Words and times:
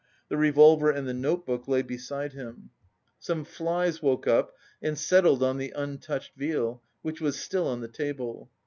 The 0.29 0.35
revolver 0.37 0.89
and 0.89 1.07
the 1.07 1.13
notebook 1.13 1.67
lay 1.67 1.83
beside 1.83 2.33
him. 2.33 2.71
Some 3.19 3.45
flies 3.45 4.01
woke 4.01 4.25
up 4.25 4.51
and 4.81 4.97
settled 4.97 5.43
on 5.43 5.59
the 5.59 5.73
untouched 5.75 6.33
veal, 6.35 6.81
which 7.03 7.21
was 7.21 7.37
still 7.37 7.67
on 7.67 7.81
the 7.81 7.87
table. 7.87 8.49